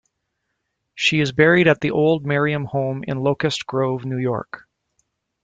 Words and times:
She 0.95 1.19
is 1.19 1.31
buried 1.31 1.67
at 1.67 1.81
the 1.81 1.91
old 1.91 2.25
Merriam 2.25 2.65
home 2.65 3.03
in 3.07 3.19
Locust 3.19 3.67
Grove, 3.67 4.03
New 4.03 4.17
York. 4.17 4.63